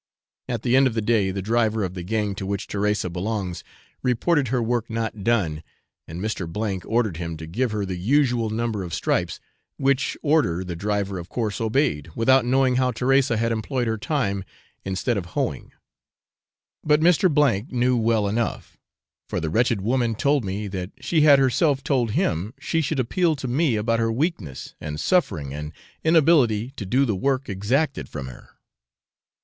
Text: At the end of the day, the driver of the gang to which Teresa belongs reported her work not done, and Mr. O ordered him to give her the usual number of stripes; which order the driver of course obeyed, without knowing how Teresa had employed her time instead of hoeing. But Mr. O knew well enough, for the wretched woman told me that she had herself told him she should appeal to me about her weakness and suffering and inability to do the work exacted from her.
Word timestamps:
At 0.49 0.63
the 0.63 0.75
end 0.75 0.87
of 0.87 0.95
the 0.95 1.01
day, 1.03 1.29
the 1.29 1.43
driver 1.43 1.83
of 1.83 1.93
the 1.93 2.01
gang 2.01 2.33
to 2.33 2.45
which 2.47 2.65
Teresa 2.65 3.07
belongs 3.07 3.63
reported 4.01 4.47
her 4.47 4.59
work 4.59 4.89
not 4.89 5.23
done, 5.23 5.61
and 6.07 6.19
Mr. 6.19 6.49
O 6.49 6.87
ordered 6.89 7.17
him 7.17 7.37
to 7.37 7.45
give 7.45 7.71
her 7.71 7.85
the 7.85 7.99
usual 7.99 8.49
number 8.49 8.81
of 8.81 8.95
stripes; 8.95 9.39
which 9.77 10.17
order 10.23 10.63
the 10.63 10.75
driver 10.75 11.19
of 11.19 11.29
course 11.29 11.61
obeyed, 11.61 12.09
without 12.15 12.45
knowing 12.45 12.77
how 12.77 12.89
Teresa 12.89 13.37
had 13.37 13.51
employed 13.51 13.85
her 13.85 13.99
time 13.99 14.43
instead 14.83 15.17
of 15.17 15.25
hoeing. 15.37 15.71
But 16.83 17.01
Mr. 17.01 17.29
O 17.61 17.65
knew 17.69 17.95
well 17.95 18.27
enough, 18.27 18.79
for 19.29 19.39
the 19.39 19.51
wretched 19.51 19.81
woman 19.81 20.15
told 20.15 20.43
me 20.43 20.67
that 20.69 20.89
she 20.99 21.21
had 21.21 21.37
herself 21.37 21.83
told 21.83 22.09
him 22.13 22.55
she 22.59 22.81
should 22.81 22.99
appeal 22.99 23.35
to 23.35 23.47
me 23.47 23.75
about 23.75 23.99
her 23.99 24.11
weakness 24.11 24.73
and 24.81 24.99
suffering 24.99 25.53
and 25.53 25.71
inability 26.03 26.71
to 26.77 26.87
do 26.87 27.05
the 27.05 27.13
work 27.15 27.47
exacted 27.47 28.09
from 28.09 28.25
her. 28.29 28.49